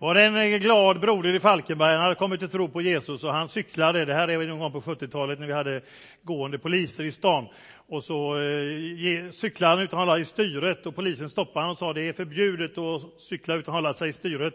[0.00, 3.32] var det en glad broder i Falkenberg, han hade kommit till tro på Jesus och
[3.32, 5.80] han cyklade, det här är någon gång på 70-talet när vi hade
[6.22, 7.48] gående poliser i stan.
[7.88, 11.78] Och så eh, cyklade han utan att hålla i styret och polisen stoppade honom och
[11.78, 14.54] sa det är förbjudet att cykla utan att hålla sig i styret.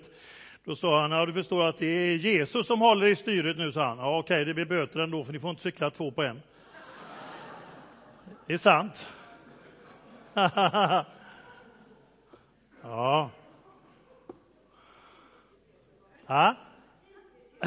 [0.63, 3.71] Då sa han, ja du förstår att det är Jesus som håller i styret nu,
[3.71, 3.97] sa han.
[3.97, 6.41] Ja okej, det blir böter ändå för ni får inte cykla två på en.
[8.47, 9.12] Det är sant.
[12.83, 13.29] ja.
[16.27, 16.55] Ja.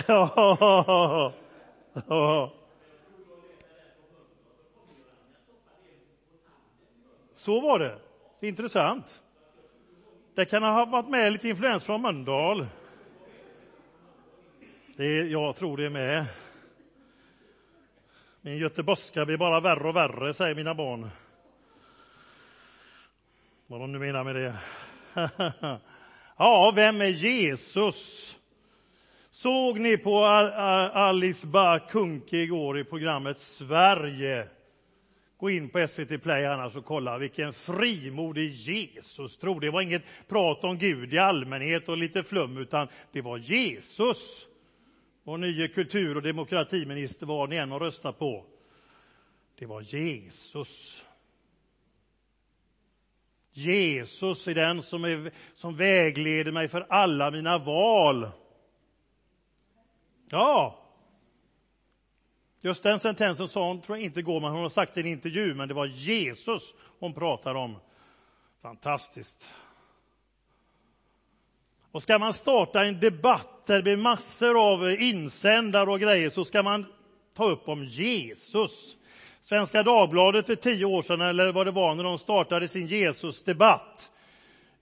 [7.33, 7.98] Så var det.
[8.41, 9.23] Intressant.
[10.34, 12.67] Det kan ha varit med lite influens från Mölndal.
[14.97, 16.25] Det, jag tror det med.
[18.41, 21.11] Min göteborgska blir bara värre och värre, säger mina barn.
[23.67, 24.56] Vad de nu menar med det.
[26.37, 28.38] ja, vem är Jesus?
[29.42, 34.48] Såg ni på Alice Bah Kuhnke igår i programmet Sverige?
[35.36, 39.58] Gå in på SVT Play annars och kolla vilken frimodig Jesus tro.
[39.58, 44.47] Det var inget prat om Gud i allmänhet och lite flum, utan det var Jesus.
[45.25, 48.45] Vår nye kultur och demokratiminister var ni än att rösta på.
[49.58, 51.05] Det var Jesus.
[53.52, 58.28] Jesus är den som, är, som vägleder mig för alla mina val.
[60.31, 60.79] Ja.
[62.61, 65.07] Just den sentensen sa hon, tror jag inte går, men hon har sagt i en
[65.07, 67.77] intervju, men det var Jesus hon pratar om.
[68.62, 69.48] Fantastiskt.
[71.93, 76.45] Och ska man starta en debatt där det blir massor av insändare och grejer så
[76.45, 76.87] ska man
[77.35, 78.97] ta upp om Jesus.
[79.41, 84.11] Svenska Dagbladet för tio år sedan, eller vad det var, när de startade sin Jesusdebatt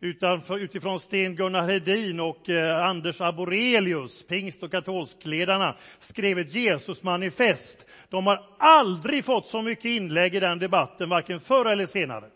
[0.00, 7.86] utanför, utifrån Sten-Gunnar Hedin och eh, Anders Aborelius, pingst och katolskledarna, skrev ett Jesusmanifest.
[8.08, 12.26] De har aldrig fått så mycket inlägg i den debatten, varken förr eller senare.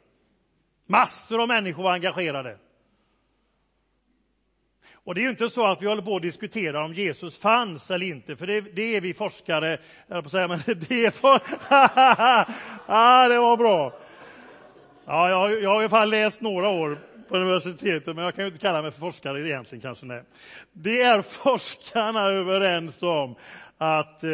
[0.87, 2.57] Massor av människor var engagerade.
[5.05, 7.91] Och det är ju inte så att vi håller på att diskutera om Jesus fanns
[7.91, 11.41] eller inte, för det, det är vi forskare, jag på säga, men det är for...
[12.87, 13.93] ah, det var bra.
[15.07, 18.45] Ja, jag, jag har i alla fall läst några år på universitetet, men jag kan
[18.45, 20.07] ju inte kalla mig för forskare egentligen kanske.
[20.07, 20.23] Nej.
[20.73, 23.35] Det är forskarna överens om
[23.79, 24.31] att eh,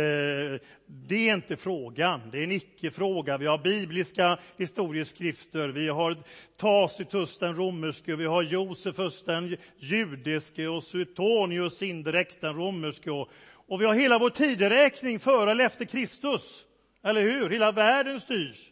[0.86, 3.38] det är inte frågan, det är en icke-fråga.
[3.38, 6.16] Vi har bibliska historieskrifter, vi har
[6.56, 13.10] Tacitus den romerske, vi har Josefus den judiske och Suetonius indirekt den romerske.
[13.10, 13.28] Och,
[13.68, 16.64] och vi har hela vår tideräkning före eller efter Kristus.
[17.04, 17.50] Eller hur?
[17.50, 18.70] Hela världen styrs.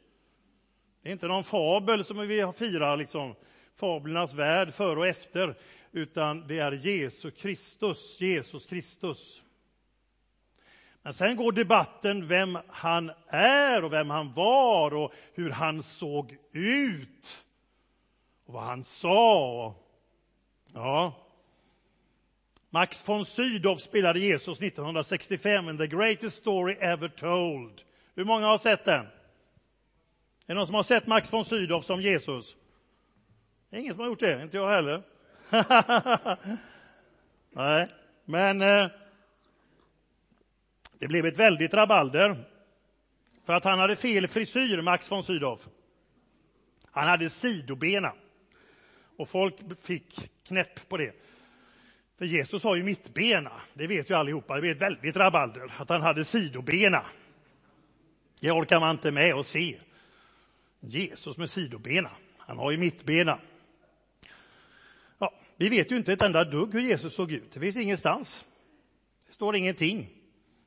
[1.03, 3.34] Det är inte någon fabel som vi firar, liksom,
[3.77, 5.55] fablernas värld före och efter,
[5.93, 9.43] utan det är Jesus Kristus, Jesus Kristus.
[11.03, 16.37] Men sen går debatten vem han är och vem han var och hur han såg
[16.53, 17.45] ut
[18.47, 19.75] och vad han sa.
[20.73, 21.13] Ja.
[22.71, 27.83] Max von Sydow spelade Jesus 1965 in The Greatest Story Ever Told.
[28.15, 29.07] Hur många har sett den?
[29.07, 29.11] Är
[30.47, 32.57] det någon som har sett Max von Sydow som Jesus?
[33.75, 35.03] Det är ingen som har gjort det, inte jag heller.
[37.51, 37.89] Nej,
[38.25, 38.87] men eh,
[40.99, 42.45] det blev ett väldigt rabalder.
[43.45, 45.61] För att han hade fel frisyr, Max von Sydow.
[46.91, 48.13] Han hade sidobena.
[49.17, 51.15] Och folk fick knäpp på det.
[52.19, 54.55] För Jesus har ju mittbena, det vet ju allihopa.
[54.55, 57.03] Det blev ett väldigt rabalder att han hade sidobena.
[58.41, 59.81] Det orkar man inte med att se.
[60.81, 63.39] Jesus med sidobena, han har ju mittbena.
[65.56, 67.53] Vi vet ju inte ett enda dugg hur Jesus såg ut.
[67.53, 68.44] Det finns ingenstans.
[69.26, 69.98] Det står ingenting.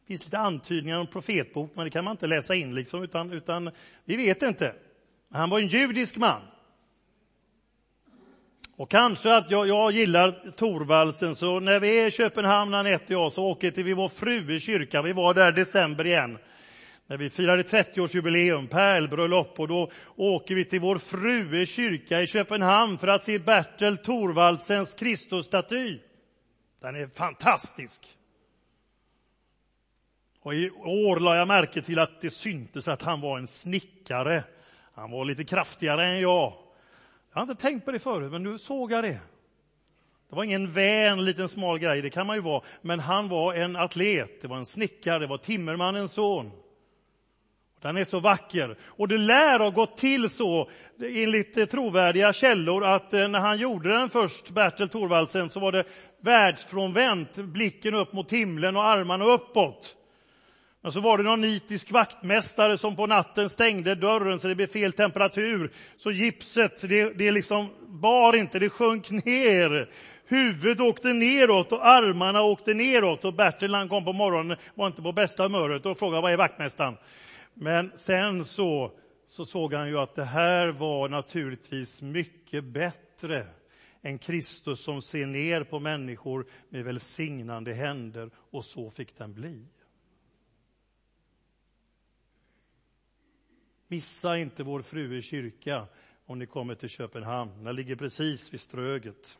[0.02, 3.32] Det finns lite antydningar om profetbok, men det kan man inte läsa in, liksom, utan,
[3.32, 3.72] utan
[4.06, 4.74] vi vet inte.
[5.32, 6.42] Han var en judisk man.
[8.76, 13.22] Och kanske att jag, jag gillar Torvaldsen, så när vi är i Köpenhamn, Anette och
[13.22, 15.06] jag, så åker till vår fru i kyrkan.
[15.06, 16.38] Vi var där i december igen.
[17.08, 22.28] När vi firade 30-årsjubileum, pärlbröllop, och då åker vi till vår fru i kyrka i
[22.28, 26.00] Köpenhamn för att se Bertel Thorvaldsens Kristusstaty.
[26.82, 28.18] Den är fantastisk.
[30.42, 34.44] Och i år la jag märke till att det syntes att han var en snickare.
[34.94, 36.54] Han var lite kraftigare än jag.
[37.32, 39.20] Jag har inte tänkt på det förut, men nu såg jag det.
[40.30, 43.54] Det var ingen vän, liten smal grej, det kan man ju vara, men han var
[43.54, 46.52] en atlet, det var en snickare, det var timmermannens son.
[47.82, 48.78] Den är så vacker.
[48.86, 50.70] Och det lär ha gått till så,
[51.02, 55.72] enligt eh, trovärdiga källor, att eh, när han gjorde den först, Bertel Thorvaldsen, så var
[55.72, 55.84] det
[56.22, 59.96] världsfrånvänt, blicken upp mot himlen och armarna uppåt.
[60.82, 64.68] Men så var det någon nitisk vaktmästare som på natten stängde dörren så det blev
[64.68, 65.72] fel temperatur.
[65.98, 69.90] Så gipset, det, det liksom bar inte, det sjönk ner.
[70.28, 73.26] Huvudet åkte neråt och armarna åkte neråt.
[73.26, 76.32] Och Bertil när han kom på morgonen var inte på bästa humöret och frågade vad
[76.32, 76.98] är vaktmästaren?
[77.60, 83.48] Men sen så, så såg han ju att det här var naturligtvis mycket bättre
[84.02, 89.68] än Kristus som ser ner på människor med välsignande händer och så fick den bli.
[93.88, 95.88] Missa inte Vår Frue kyrka
[96.26, 97.64] om ni kommer till Köpenhamn.
[97.64, 99.38] Den ligger precis vid Ströget.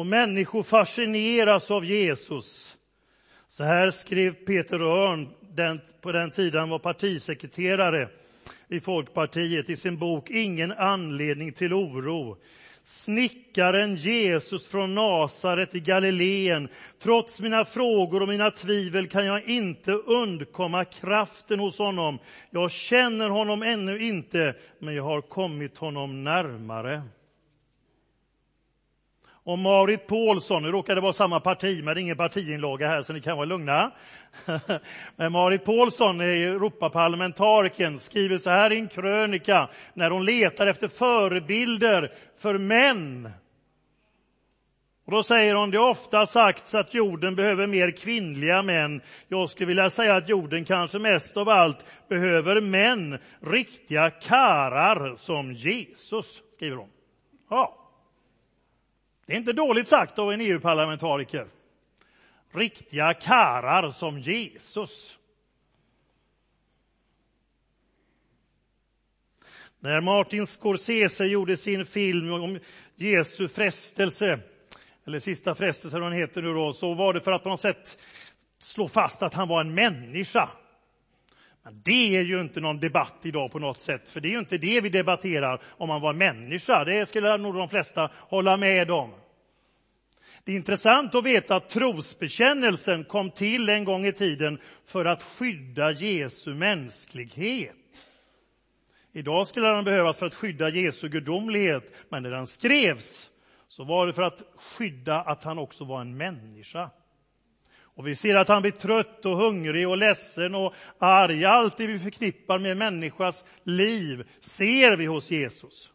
[0.00, 2.76] Och människor fascineras av Jesus.
[3.48, 8.08] Så här skrev Peter Örn, den, på den tiden var partisekreterare
[8.68, 12.36] i Folkpartiet, i sin bok Ingen anledning till oro.
[12.82, 16.68] Snickaren Jesus från Nasaret i Galileen.
[17.02, 22.18] Trots mina frågor och mina tvivel kan jag inte undkomma kraften hos honom.
[22.50, 27.02] Jag känner honom ännu inte, men jag har kommit honom närmare.
[29.44, 33.02] Och Marit Paulsson, nu råkar det vara samma parti, men det är ingen partiinlaga här
[33.02, 33.92] så ni kan vara lugna.
[35.16, 42.12] men Marit Paulsson, Europaparlamentarikern, skriver så här i en krönika när hon letar efter förebilder
[42.38, 43.30] för män.
[45.06, 49.00] Och då säger hon, det har ofta sagts att jorden behöver mer kvinnliga män.
[49.28, 55.52] Jag skulle vilja säga att jorden kanske mest av allt behöver män, riktiga karar som
[55.52, 56.88] Jesus, skriver hon.
[57.50, 57.79] Ja.
[59.30, 61.46] Det är inte dåligt sagt av en EU-parlamentariker.
[62.54, 65.18] Riktiga karar som Jesus.
[69.80, 72.58] När Martin Scorsese gjorde sin film om
[72.94, 74.40] Jesu frestelse,
[75.06, 77.98] eller sista frestelse den heter nu då, så var det för att på något sätt
[78.58, 80.48] slå fast att han var en människa.
[81.62, 84.38] Men det är ju inte någon debatt idag på något sätt, för det är ju
[84.38, 86.84] inte det vi debatterar om man var människa.
[86.84, 89.10] Det skulle nog de flesta hålla med om.
[90.44, 95.22] Det är intressant att veta att trosbekännelsen kom till en gång i tiden för att
[95.22, 97.76] skydda Jesu mänsklighet.
[99.12, 103.30] Idag skulle den behövas för att skydda Jesu gudomlighet, men när den skrevs
[103.68, 106.90] så var det för att skydda att han också var en människa.
[108.00, 111.44] Och vi ser att han blir trött och hungrig och ledsen och arg.
[111.44, 115.90] Allt det vi förknippar med människas liv ser vi hos Jesus.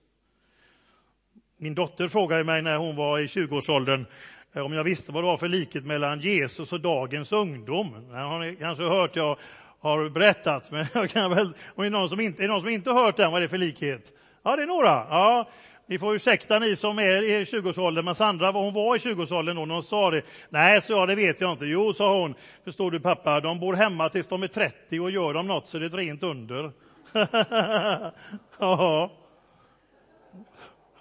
[1.58, 4.06] Min dotter frågade mig när hon var i 20-årsåldern
[4.54, 8.08] eh, om jag visste vad det var för likhet mellan Jesus och dagens ungdom.
[8.10, 9.38] Det har ni kanske hört jag
[9.80, 12.70] har berättat, men jag kan väl, om det är någon som inte, är någon som
[12.70, 14.14] inte hört den, vad är det för likhet?
[14.44, 14.90] Ja, det är några.
[14.90, 15.50] Ja,
[15.88, 19.66] ni får ursäkta ni som är i 20-årsåldern, men Sandra, hon var i 20-årsåldern då
[19.66, 20.22] när hon sa det.
[20.50, 21.66] Nej, så jag, det vet jag inte.
[21.66, 25.34] Jo, sa hon, förstår du pappa, de bor hemma tills de är 30 och gör
[25.34, 26.72] de något så det är ett rent under.
[28.60, 29.12] ja.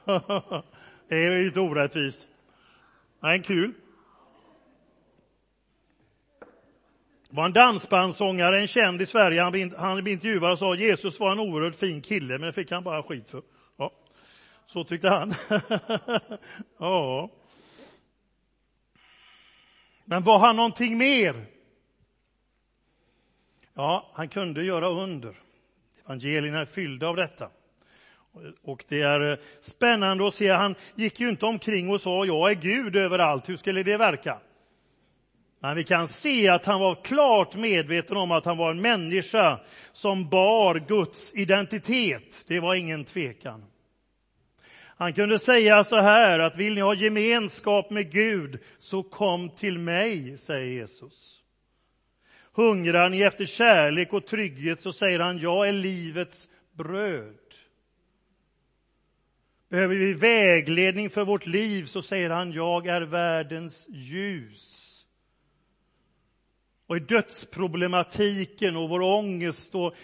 [1.09, 2.27] det är ju inte orättvist.
[3.23, 3.73] Nej, kul.
[7.31, 9.53] Det var en dansbandssångare, en känd i Sverige, han
[10.03, 13.03] blev, intervjuad och sa Jesus var en oerhört fin kille, men det fick han bara
[13.03, 13.43] skit för.
[14.67, 15.35] Så tyckte han.
[16.79, 17.31] ja.
[20.05, 21.47] Men var han någonting mer?
[23.75, 25.35] Ja, han kunde göra under.
[26.05, 27.51] Evangelierna är fyllda av detta.
[28.63, 30.51] Och det är eh, spännande att se.
[30.51, 33.49] Han gick ju inte omkring och sa jag är Gud överallt.
[33.49, 34.41] Hur skulle det verka?
[35.61, 39.61] Men vi kan se att han var klart medveten om att han var en människa
[39.93, 42.45] som bar Guds identitet.
[42.47, 43.65] Det var ingen tvekan.
[44.97, 49.79] Han kunde säga så här att vill ni ha gemenskap med Gud så kom till
[49.79, 51.41] mig, säger Jesus.
[52.53, 57.35] Hungrar ni efter kärlek och trygghet så säger han jag är livets bröd.
[59.69, 64.84] Behöver vi vägledning för vårt liv så säger han, jag är världens ljus.
[66.87, 69.95] Och i dödsproblematiken och vår ångest och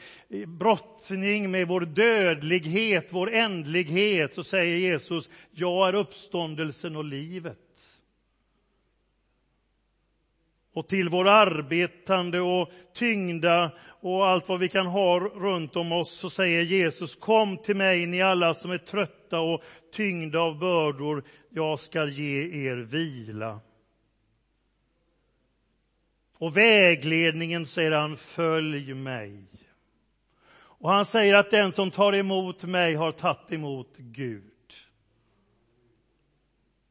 [0.46, 7.58] brottning med vår dödlighet, vår ändlighet, så säger Jesus, jag är uppståndelsen och livet
[10.74, 16.12] och till vår arbetande och tyngda och allt vad vi kan ha runt om oss
[16.12, 21.24] så säger Jesus kom till mig ni alla som är trötta och tyngda av bördor
[21.50, 23.60] jag ska ge er vila.
[26.40, 29.44] Och vägledningen, säger han, följ mig.
[30.52, 34.44] Och han säger att den som tar emot mig har tagit emot Gud.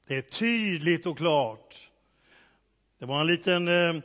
[0.08, 1.90] Det är tydligt och klart.
[3.00, 4.02] Det var en liten, eh,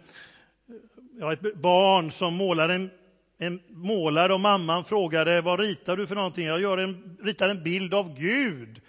[1.19, 2.91] ja, ett barn som målade en,
[3.39, 6.47] en målare och mamman frågade vad ritar du för någonting?
[6.47, 8.81] Jag gör en, ritar en bild av Gud.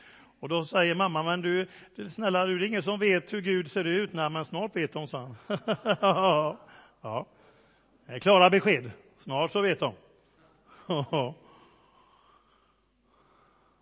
[0.45, 1.67] Och då säger mamma, men du,
[2.09, 4.13] snälla du, det är ingen som vet hur Gud ser ut.
[4.13, 5.35] Nej, men snart vet de, sa han.
[7.01, 7.27] ja,
[8.05, 8.91] det eh, är klara besked.
[9.17, 9.93] Snart så vet de.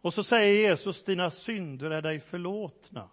[0.01, 3.09] Och så säger Jesus, dina synder är dig förlåtna.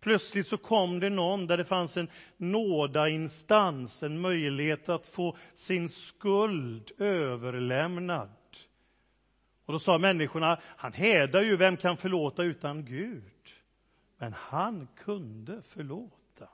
[0.00, 5.88] Plötsligt så kom det någon där det fanns en nådainstans, en möjlighet att få sin
[5.88, 8.28] skuld överlämnad.
[9.68, 13.48] Och då sa människorna, han hädar ju, vem kan förlåta utan Gud?
[14.18, 16.48] Men han kunde förlåta.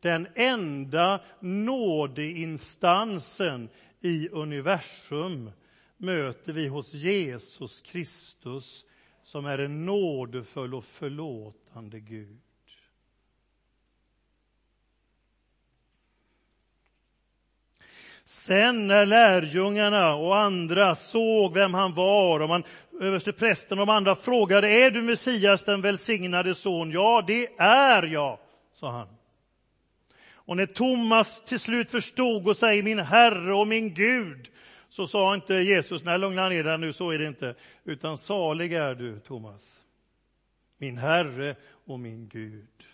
[0.00, 3.68] Den enda nådeinstansen
[4.00, 5.50] i universum
[5.96, 8.86] möter vi hos Jesus Kristus
[9.22, 12.40] som är en nådefull och förlåtande Gud.
[18.48, 22.62] Sen när lärjungarna och andra såg vem han var och man
[23.00, 26.90] översteprästen och de andra frågade, är du Messias, den välsignade son?
[26.90, 28.38] Ja, det är jag,
[28.72, 29.08] sa han.
[30.32, 34.50] Och när Thomas till slut förstod och säger min Herre och min Gud,
[34.88, 38.72] så sa inte Jesus, nej lugna ner dig nu, så är det inte, utan salig
[38.72, 39.80] är du, Thomas,
[40.78, 42.87] min Herre och min Gud.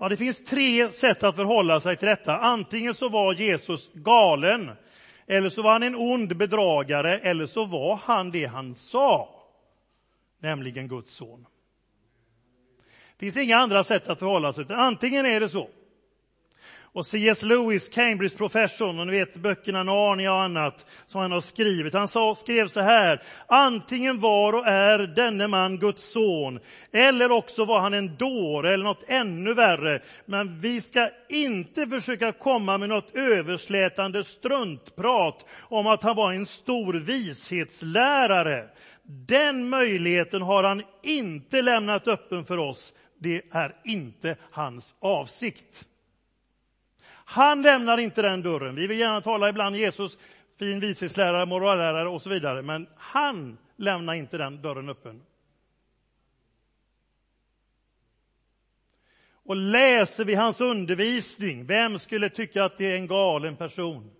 [0.00, 2.38] Ja, det finns tre sätt att förhålla sig till detta.
[2.38, 4.70] Antingen så var Jesus galen,
[5.26, 9.28] eller så var han en ond bedragare, eller så var han det han sa,
[10.40, 11.46] nämligen Guds son.
[13.16, 15.68] Det finns inga andra sätt att förhålla sig till Antingen är det så
[16.98, 17.42] och C.S.
[17.42, 21.94] Lewis, Cambridge-professorn, och ni vet böckerna Narnia och annat som han har skrivit.
[21.94, 26.60] Han sa, skrev så här, antingen var och är denne man Guds son,
[26.92, 30.02] eller också var han en dåre eller något ännu värre.
[30.26, 36.46] Men vi ska inte försöka komma med något överslätande struntprat om att han var en
[36.46, 38.64] stor vishetslärare.
[39.28, 42.92] Den möjligheten har han inte lämnat öppen för oss.
[43.20, 45.87] Det är inte hans avsikt.
[47.30, 48.74] Han lämnar inte den dörren.
[48.74, 50.18] Vi vill gärna tala ibland Jesus,
[50.58, 55.22] fin vishetslärare, morallärare och så vidare, men han lämnar inte den dörren öppen.
[59.44, 64.10] Och läser vi hans undervisning, vem skulle tycka att det är en galen person?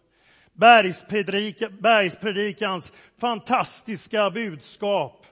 [0.53, 5.27] Bergspredikan, bergspredikans fantastiska budskap.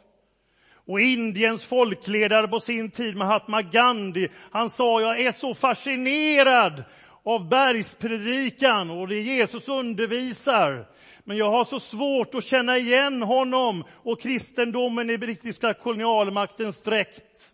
[0.74, 6.84] Och Indiens folkledare på sin tid, Mahatma Gandhi, han sa, jag är så fascinerad
[7.26, 10.86] av bergspredikan och det Jesus undervisar.
[11.24, 17.52] Men jag har så svårt att känna igen honom och kristendomen i brittiska kolonialmaktens dräkt.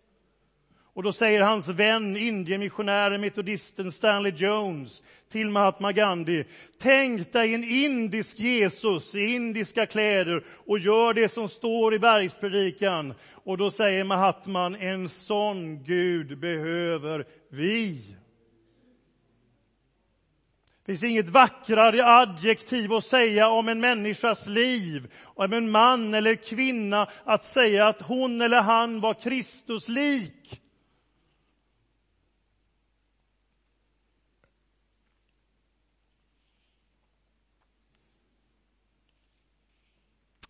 [0.95, 6.45] Och då säger hans vän, Indiemissionären, metodisten Stanley Jones till Mahatma Gandhi,
[6.81, 13.15] tänk dig en indisk Jesus i indiska kläder och gör det som står i bergspredikan.
[13.45, 18.17] Och då säger Mahatman, en sån Gud behöver vi.
[20.85, 26.35] Det finns inget vackrare adjektiv att säga om en människas liv, om en man eller
[26.35, 30.63] kvinna, att säga att hon eller han var Kristus lik.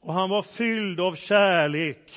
[0.01, 2.13] Och han var fylld av kärlek,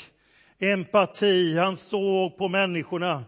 [0.59, 3.23] empati, han såg på människorna.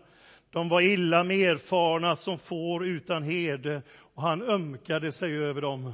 [0.51, 3.81] De var illa medfarna som får utan herde
[4.17, 5.93] och han ömkade sig över dem.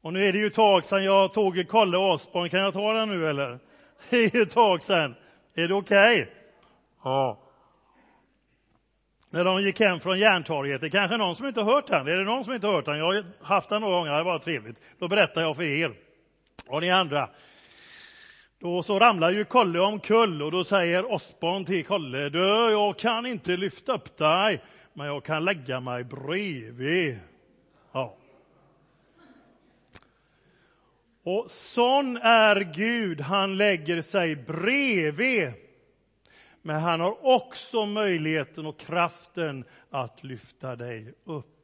[0.00, 2.50] Och nu är det ju ett tag sedan jag tog Kalle Asborn.
[2.50, 3.58] Kan jag ta den nu eller?
[4.10, 5.14] Det är ju ett tag sedan.
[5.54, 6.22] Är det okej?
[6.22, 6.34] Okay?
[7.04, 7.40] Ja.
[9.30, 10.80] När de gick hem från Järntorget.
[10.80, 12.08] Det är kanske någon som inte har hört den.
[12.08, 12.98] Är det någon som inte har hört den?
[12.98, 14.12] Jag har haft den några gånger.
[14.12, 14.80] Det var trevligt.
[14.98, 15.92] Då berättar jag för er.
[16.66, 17.28] Och ni andra.
[18.60, 22.38] Då så ramlar ju Kalle omkull och då säger Osborn till Kalle, du,
[22.70, 27.18] jag kan inte lyfta upp dig men jag kan lägga mig bredvid.
[27.92, 28.16] Ja.
[31.22, 35.52] Och sån är Gud, han lägger sig bredvid.
[36.62, 41.59] Men han har också möjligheten och kraften att lyfta dig upp.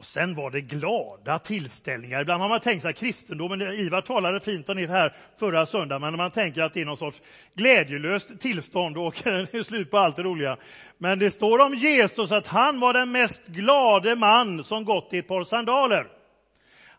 [0.00, 2.20] Och sen var det glada tillställningar.
[2.20, 6.16] Ibland har man tänkt att kristendomen, Ivar talade fint om det här förra söndagen, men
[6.16, 7.22] man tänker att det är någon sorts
[7.54, 10.56] glädjelöst tillstånd och det är slut på allt det roliga.
[10.98, 15.18] Men det står om Jesus att han var den mest glade man som gått i
[15.18, 16.06] ett par sandaler.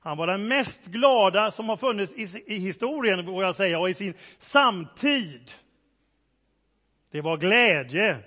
[0.01, 3.89] Han var den mest glada som har funnits i, i historien, får jag säga, och
[3.89, 5.51] i sin samtid.
[7.11, 8.17] Det var glädje.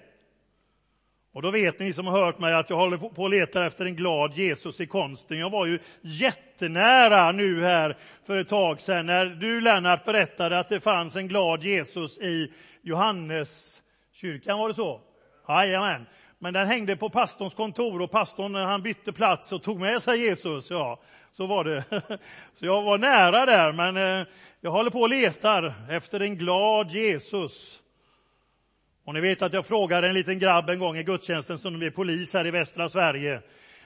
[1.35, 3.85] Och då vet ni som har hört mig att jag håller på att leta efter
[3.85, 5.39] en glad Jesus i konsten.
[5.39, 10.69] Jag var ju jättenära nu här för ett tag sedan när du Lennart berättade att
[10.69, 15.01] det fanns en glad Jesus i Johanneskyrkan, var det så?
[15.49, 16.07] Jajamän.
[16.39, 20.03] Men den hängde på pastorns kontor och pastorn när han bytte plats och tog med
[20.03, 20.71] sig Jesus.
[20.71, 21.01] Ja,
[21.33, 21.85] så var det.
[22.55, 24.27] Så jag var nära där, men eh,
[24.61, 27.81] jag håller på och letar efter en glad Jesus.
[29.05, 31.91] Och ni vet att jag frågade en liten grabb en gång i gudstjänsten som är
[31.91, 33.41] polis här i västra Sverige.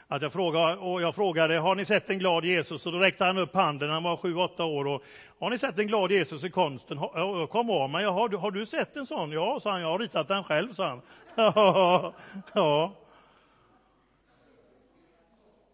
[0.08, 2.87] Att jag, frågade, och jag frågade, har ni sett en glad Jesus?
[2.87, 4.87] Och då räckte han upp handen, han var sju, åtta år.
[4.87, 5.02] Och,
[5.40, 6.98] har ni sett en glad Jesus i konsten?
[7.14, 9.32] Jag kom av mig, har, har du sett en sån?
[9.32, 11.02] Ja, sa han, jag har ritat den själv, sa han.
[12.54, 12.92] ja.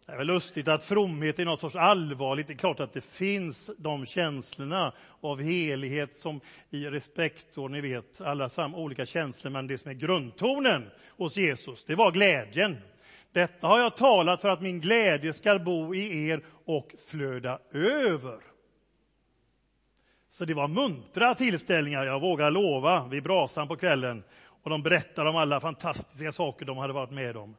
[0.06, 2.46] Det är väl lustigt att fromhet är något sorts allvarligt.
[2.46, 7.80] Det är klart att det finns de känslorna av helighet som i respekt och ni
[7.80, 9.50] vet alla sam olika känslor.
[9.50, 12.76] Men det som är grundtonen hos Jesus, det var glädjen.
[13.32, 18.38] Detta har jag talat för att min glädje ska bo i er och flöda över.
[20.30, 24.24] Så det var muntra tillställningar, jag vågar lova, vid brasan på kvällen.
[24.62, 27.56] Och de berättade om alla fantastiska saker de hade varit med om.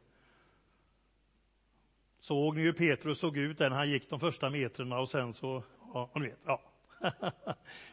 [2.18, 5.62] Såg ni hur Petrus såg ut när han gick de första metrarna och sen så,
[5.94, 6.62] ja, ni vet, ja.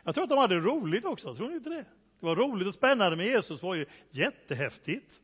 [0.04, 1.86] Jag tror att de hade roligt också, tror ni inte det?
[2.20, 5.20] Det var roligt och spännande med Jesus, det var ju jättehäftigt.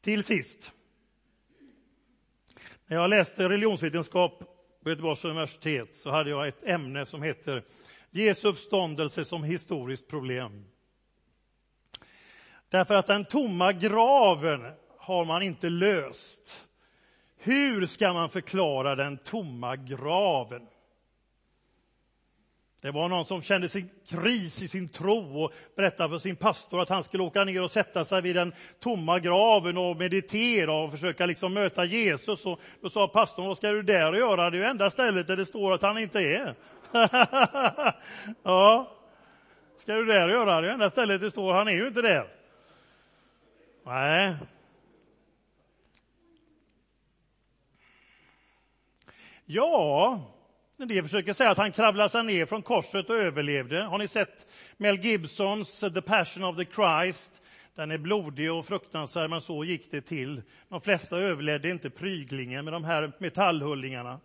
[0.00, 0.72] Till sist.
[2.86, 4.38] När jag läste religionsvetenskap
[4.82, 7.64] på Göteborgs universitet så hade jag ett ämne som heter
[8.10, 10.64] Jesu uppståndelse som historiskt problem.
[12.68, 14.72] Därför att den tomma graven
[15.08, 16.66] har man inte löst.
[17.36, 20.66] Hur ska man förklara den tomma graven?
[22.82, 26.80] Det var någon som kände sin kris i sin tro och berättade för sin pastor
[26.80, 30.90] att han skulle åka ner och sätta sig vid den tomma graven och meditera och
[30.90, 32.46] försöka liksom möta Jesus.
[32.46, 34.50] Och då sa pastorn, vad ska du där göra?
[34.50, 36.54] Det är ju enda stället där det står att han inte är.
[38.42, 38.90] ja,
[39.78, 40.60] ska du där göra?
[40.60, 42.26] Det är ju enda stället det står, han är ju inte där.
[43.86, 44.34] Nej,
[49.50, 50.20] Ja,
[50.78, 53.82] en del försöker säga att han kravlade sig ner från korset och överlevde.
[53.82, 57.42] Har ni sett Mel Gibsons The Passion of the Christ?
[57.74, 60.42] Den är blodig och fruktansvärd, men så gick det till.
[60.68, 64.20] De flesta överlevde inte pryglingen med de här metallhullingarna.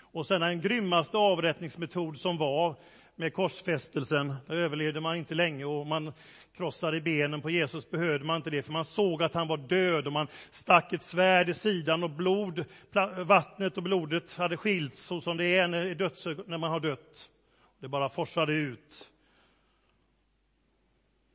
[0.00, 2.76] Och sen den grymmaste avrättningsmetod som var
[3.18, 4.34] med korsfästelsen.
[4.46, 6.12] Där överlevde man inte länge och man
[6.56, 10.06] krossade benen på Jesus behövde man inte det, för man såg att han var död
[10.06, 12.64] och man stack ett svärd i sidan och blod,
[13.26, 17.28] vattnet och blodet hade skilts så som det är när, döds, när man har dött.
[17.80, 19.10] Det bara forsade ut.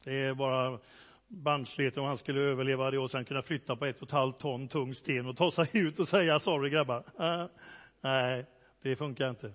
[0.03, 0.79] Det är bara
[1.27, 4.39] barnsligt om han skulle överleva det och sen kunna flytta på ett och ett halvt
[4.39, 7.03] ton tung sten och ta sig ut och säga sorry grabbar.
[8.01, 8.45] Nej,
[8.81, 9.53] det funkar inte.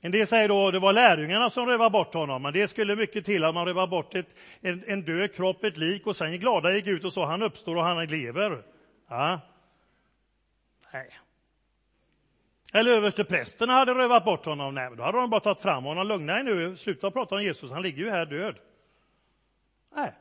[0.00, 2.96] En del säger då att det var lärjungarna som rövade bort honom, men det skulle
[2.96, 6.38] mycket till att man rövar bort ett, en, en död kropp, ett lik, och sen
[6.38, 8.62] glada gick ut och sa han uppstår och han lever.
[9.08, 9.40] Ja.
[10.92, 11.10] Nej.
[12.72, 14.74] Eller översteprästerna hade rövat bort honom.
[14.74, 16.06] Nej, då hade de bara tagit fram honom.
[16.06, 18.58] Lugna er nu, sluta prata om Jesus, han ligger ju här död.
[19.94, 20.12] Nej,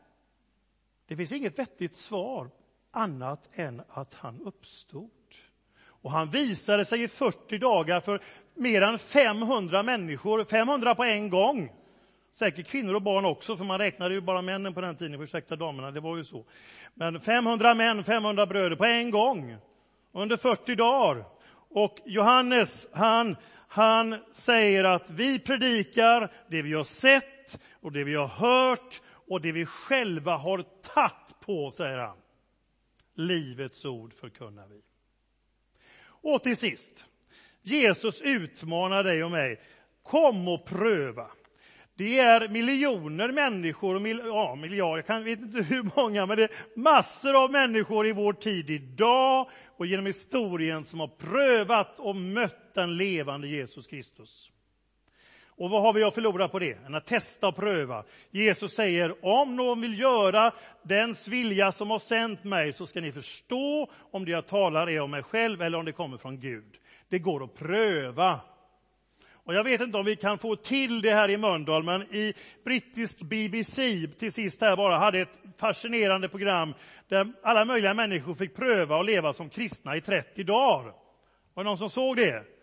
[1.08, 2.50] det finns inget vettigt svar
[2.92, 5.12] annat än att han uppstod.
[6.02, 8.22] Och han visade sig i 40 dagar för
[8.54, 11.72] mer än 500 människor, 500 på en gång.
[12.34, 15.56] Säkert kvinnor och barn också, för man räknade ju bara männen på den tiden, ursäkta
[15.56, 16.46] damerna, det var ju så.
[16.94, 19.58] Men 500 män, 500 bröder på en gång,
[20.12, 21.26] under 40 dagar.
[21.70, 23.36] Och Johannes, han,
[23.68, 29.42] han säger att vi predikar det vi har sett och det vi har hört och
[29.42, 32.18] det vi själva har tagit på, säger han.
[33.14, 34.82] Livets ord förkunnar vi.
[36.22, 37.06] Och till sist,
[37.62, 39.60] Jesus utmanar dig och mig.
[40.04, 41.28] Kom och pröva.
[41.96, 46.80] Det är miljoner människor, mil, ja, miljarder, jag vet inte hur många, men det är
[46.80, 52.74] massor av människor i vår tid idag och genom historien som har prövat och mött
[52.74, 54.52] den levande Jesus Kristus.
[55.60, 56.86] Och vad har vi att förlora på det?
[56.86, 58.04] Än att testa och pröva.
[58.32, 63.12] Jesus säger, om någon vill göra dens vilja som har sänt mig, så ska ni
[63.12, 66.78] förstå om det jag talar är om mig själv eller om det kommer från Gud.
[67.10, 68.40] Det går att pröva.
[69.32, 72.34] Och jag vet inte om vi kan få till det här i Mölndal, men i
[72.66, 76.74] brittiskt BBC, till sist här bara, hade ett fascinerande program
[77.08, 80.94] där alla möjliga människor fick pröva att leva som kristna i 30 dagar.
[81.54, 82.59] Var det någon som såg det?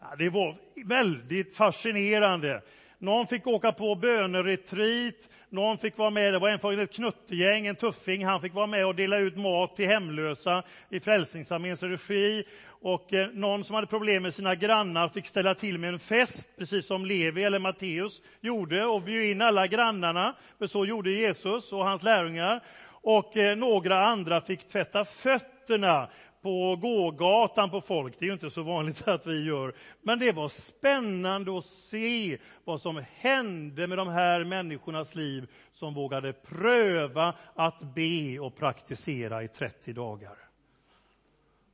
[0.00, 2.62] Ja, det var väldigt fascinerande.
[2.98, 7.66] Någon fick åka på böneretreat, någon fick vara med, det var en från ett knuttegäng,
[7.66, 12.44] en tuffing, han fick vara med och dela ut mat till hemlösa i Frälsningsarméns regi.
[12.68, 16.48] Och eh, någon som hade problem med sina grannar fick ställa till med en fest,
[16.58, 21.72] precis som Levi eller Matteus gjorde, och bjöd in alla grannarna, för så gjorde Jesus
[21.72, 22.62] och hans lärjungar.
[22.88, 26.08] Och eh, några andra fick tvätta fötterna
[26.46, 28.14] på gågatan på folk.
[28.18, 29.74] Det är ju inte så vanligt att vi gör.
[30.02, 35.94] Men det var spännande att se vad som hände med de här människornas liv som
[35.94, 40.36] vågade pröva att be och praktisera i 30 dagar.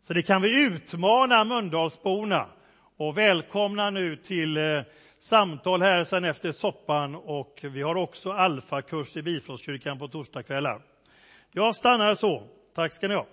[0.03, 2.47] Så det kan vi utmana Mölndalsborna
[2.97, 4.83] och välkomna nu till eh,
[5.19, 10.83] samtal här sen efter soppan och vi har också alfakurs i Bifrostkyrkan på torsdagskvällar.
[11.51, 12.43] Jag stannar så.
[12.75, 13.27] Tack ska ni ha.